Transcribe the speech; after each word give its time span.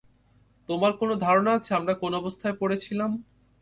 তোমার 0.69 0.91
কোন 0.99 1.09
ধারণা 1.17 1.51
আছে 1.53 1.71
আমরা 1.75 1.93
কোন 1.93 2.11
অবস্থায় 2.13 2.55
পরেছিলাম? 2.61 3.11